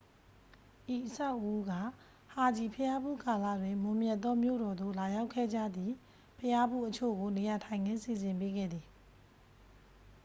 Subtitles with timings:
[0.93, 1.71] ဤအဆောက်အဦးက
[2.33, 5.93] ဟာဂျီဘုရားဖူးကာလတွင် မွန်မြတ်သောမြို့တော်သို့ လာရောက်ခဲ့ကြသည့်
[6.37, 8.85] ဘုရားဖူးအချို့ကို နေရာထိုင်ခင်း စီစဉ်ပေးခဲ့သည်